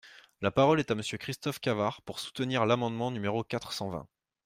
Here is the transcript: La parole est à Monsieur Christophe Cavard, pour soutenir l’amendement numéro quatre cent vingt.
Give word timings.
La 0.41 0.49
parole 0.49 0.79
est 0.79 0.89
à 0.89 0.95
Monsieur 0.95 1.19
Christophe 1.19 1.59
Cavard, 1.59 2.01
pour 2.01 2.19
soutenir 2.19 2.65
l’amendement 2.65 3.11
numéro 3.11 3.43
quatre 3.43 3.71
cent 3.71 3.91
vingt. 3.91 4.07